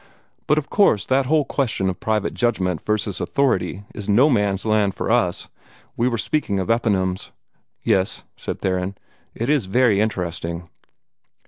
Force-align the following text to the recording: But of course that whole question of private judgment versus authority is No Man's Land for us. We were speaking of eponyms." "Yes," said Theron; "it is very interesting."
But 0.47 0.57
of 0.57 0.67
course 0.67 1.05
that 1.05 1.27
whole 1.27 1.45
question 1.45 1.87
of 1.87 1.99
private 1.99 2.33
judgment 2.33 2.81
versus 2.83 3.21
authority 3.21 3.83
is 3.93 4.09
No 4.09 4.31
Man's 4.31 4.65
Land 4.65 4.95
for 4.95 5.11
us. 5.11 5.47
We 5.95 6.07
were 6.07 6.17
speaking 6.17 6.59
of 6.59 6.69
eponyms." 6.69 7.29
"Yes," 7.83 8.23
said 8.35 8.61
Theron; 8.61 8.97
"it 9.35 9.47
is 9.47 9.67
very 9.67 9.99
interesting." 10.01 10.67